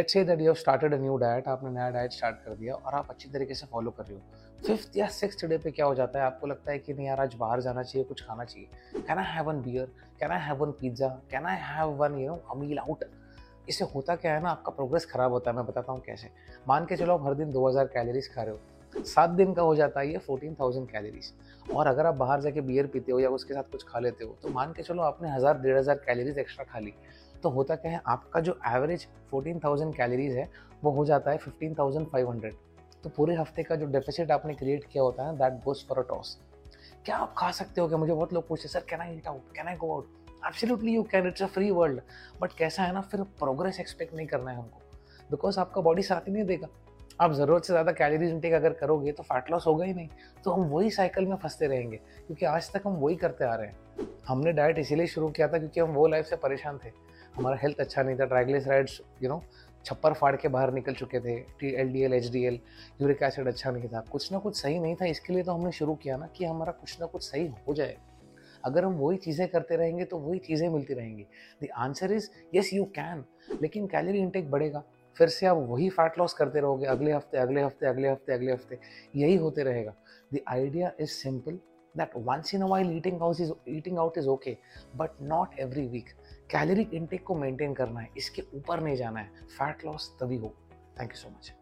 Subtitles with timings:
[0.00, 2.74] Let's say that you have started a new diet आपने नया diet start कर दिया
[2.74, 4.20] और आप अच्छी तरीके से फॉलो कर रहे हो।
[4.66, 6.24] फिफ्थ या सिक्स डे पे क्या हो जाता है?
[6.24, 9.24] आपको लगता है कि नहीं यार, आज बाहर जाना चाहिए, कुछ खाना चाहिए। Can I
[9.26, 12.78] have one beer can I have one pizza can I have one you know meal
[12.78, 13.04] out
[13.68, 16.30] इससे होता क्या है ना, आपका प्रोग्रेस खराब होता है, मैं बताता हूँ कैसे।
[16.68, 18.60] मान के चलो आप हर दिन 2000 कैलोरीज खा रहे हो।
[18.96, 21.32] सात दिन का हो जाता है ये फोर्टीन थाउज़ेंड कैलोरीज
[21.74, 24.36] और अगर आप बाहर जाके बियर पीते हो या उसके साथ कुछ खा लेते हो
[24.42, 26.92] तो मान के चलो आपने हज़ार, डेढ़ हज़ार कैलोरीज एक्स्ट्रा खा ली।
[27.42, 30.48] तो होता क्या है, आपका जो एवरेज फोर्टीन थाउज़ेंड कैलोरीज है,
[30.82, 32.54] वो हो जाता है फिफ्टीन थाउज़ेंड फाइव हंड्रेड
[33.04, 36.02] तो पूरे हफ़्ते का जो डेफिसिट आपने क्रिएट किया होता है that goes for a
[36.08, 36.38] toss
[37.04, 37.98] क्या आप खा सकते हो क्या?
[37.98, 41.02] मुझे बहुत लोग पूछते sir can I eat out can I go out absolutely you
[41.12, 42.00] can it's a free world
[42.40, 44.80] but कैसा है ना, फिर प्रोग्रेस एक्सपेक्ट नहीं करना है हमको।
[45.30, 46.68] बिकॉज़ आपका बॉडी साथ ही नहीं देगा।
[47.20, 50.08] आप ज़रूरत से ज़्यादा कैलोरीज इंटेक अगर करोगे तो फैट लॉस होगा ही नहीं।
[50.44, 51.96] तो हम वही साइकिल में फंसते रहेंगे,
[52.26, 55.58] क्योंकि आज तक हम वही करते आ रहे हैं। हमने डाइट इसीलिए शुरू किया था
[55.58, 56.90] क्योंकि हम वो लाइफ से परेशान थे।
[57.36, 59.42] हमारा हेल्थ अच्छा नहीं था ट्राइग्लिसराइड्स यू नो
[59.84, 62.58] छप्पर फाड़ के बाहर निकल चुके थे T L D L H D L
[63.00, 65.72] uric acid अच्छा नहीं था। कुछ ना कुछ सही नहीं था, इसके लिए तो हमने
[65.72, 67.96] शुरू किया ना कि हमारा कुछ ना कुछ सही हो जाए।
[68.64, 71.26] अगर हम वही चीज़ें करते रहेंगे तो वही चीज़ें मिलती रहेंगी।
[71.62, 73.24] The answer is yes you can
[73.62, 74.82] लेकिन कैलोरी इंटेक बढ़ेगा।
[75.16, 78.52] फिर से आप वही फैट लॉस करते रहोगे, अगले हफ़्ते अगले हफ़्ते अगले हफ़्ते अगले
[78.52, 78.78] हफ़्ते,
[79.16, 79.94] यही होते रहेगा।
[80.34, 81.58] The idea is simple
[81.94, 84.56] that once in a while eating out is, eating out is okay,
[85.00, 86.12] but not every week.
[86.50, 90.54] Calorie intake को मेंटेन करना है, इसके ऊपर नहीं जाना है। फैट लॉस तभी हो
[91.00, 91.52] थैंक यू सो मच